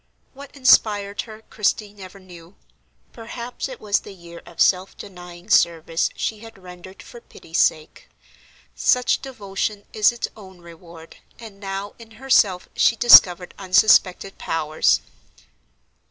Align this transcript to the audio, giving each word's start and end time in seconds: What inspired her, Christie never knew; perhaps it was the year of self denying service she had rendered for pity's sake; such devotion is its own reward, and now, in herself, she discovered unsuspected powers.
What 0.33 0.55
inspired 0.55 1.21
her, 1.29 1.43
Christie 1.51 1.93
never 1.93 2.19
knew; 2.19 2.55
perhaps 3.13 3.69
it 3.69 3.79
was 3.79 3.99
the 3.99 4.15
year 4.15 4.41
of 4.47 4.59
self 4.59 4.97
denying 4.97 5.47
service 5.51 6.09
she 6.15 6.39
had 6.39 6.57
rendered 6.57 7.03
for 7.03 7.21
pity's 7.21 7.59
sake; 7.59 8.09
such 8.73 9.21
devotion 9.21 9.85
is 9.93 10.11
its 10.11 10.27
own 10.35 10.59
reward, 10.61 11.17
and 11.37 11.59
now, 11.59 11.93
in 11.99 12.09
herself, 12.17 12.67
she 12.75 12.95
discovered 12.95 13.53
unsuspected 13.59 14.39
powers. 14.39 15.01